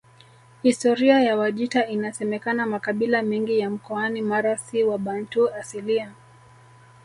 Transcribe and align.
Historia 0.63 1.19
ya 1.21 1.37
Wajita 1.37 1.87
Inasemekana 1.87 2.65
makabila 2.65 3.21
mengi 3.21 3.59
ya 3.59 3.69
mkoani 3.69 4.21
Mara 4.21 4.57
si 4.57 4.83
wabantu 4.83 5.53
asilia 5.53 6.11